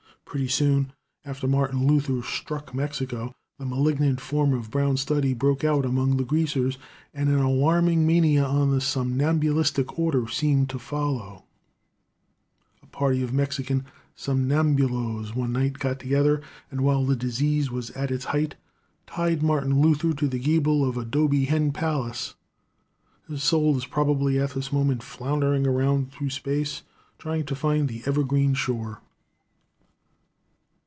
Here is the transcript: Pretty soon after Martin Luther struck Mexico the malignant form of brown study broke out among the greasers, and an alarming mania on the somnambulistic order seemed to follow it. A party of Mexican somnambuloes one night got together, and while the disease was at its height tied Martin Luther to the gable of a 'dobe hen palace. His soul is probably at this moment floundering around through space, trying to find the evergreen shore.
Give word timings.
Pretty 0.31 0.47
soon 0.47 0.93
after 1.25 1.45
Martin 1.45 1.85
Luther 1.85 2.23
struck 2.23 2.73
Mexico 2.73 3.35
the 3.59 3.65
malignant 3.65 4.21
form 4.21 4.53
of 4.53 4.71
brown 4.71 4.95
study 4.95 5.33
broke 5.33 5.65
out 5.65 5.83
among 5.83 6.15
the 6.15 6.23
greasers, 6.23 6.77
and 7.13 7.27
an 7.27 7.39
alarming 7.39 8.07
mania 8.07 8.45
on 8.45 8.71
the 8.71 8.79
somnambulistic 8.79 9.99
order 9.99 10.29
seemed 10.29 10.69
to 10.69 10.79
follow 10.79 11.43
it. 12.81 12.83
A 12.83 12.85
party 12.85 13.21
of 13.21 13.33
Mexican 13.33 13.83
somnambuloes 14.15 15.35
one 15.35 15.51
night 15.51 15.73
got 15.79 15.99
together, 15.99 16.41
and 16.69 16.79
while 16.79 17.05
the 17.05 17.17
disease 17.17 17.69
was 17.69 17.89
at 17.89 18.09
its 18.09 18.23
height 18.23 18.55
tied 19.05 19.43
Martin 19.43 19.81
Luther 19.81 20.13
to 20.13 20.29
the 20.29 20.39
gable 20.39 20.87
of 20.87 20.95
a 20.95 21.03
'dobe 21.03 21.45
hen 21.47 21.73
palace. 21.73 22.35
His 23.27 23.43
soul 23.43 23.75
is 23.77 23.85
probably 23.85 24.39
at 24.39 24.51
this 24.51 24.71
moment 24.71 25.03
floundering 25.03 25.67
around 25.67 26.13
through 26.13 26.29
space, 26.29 26.83
trying 27.19 27.43
to 27.47 27.53
find 27.53 27.89
the 27.89 28.01
evergreen 28.05 28.53
shore. 28.53 29.01